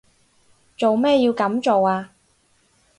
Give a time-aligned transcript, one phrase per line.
[0.75, 2.09] 做咩要噉做啊？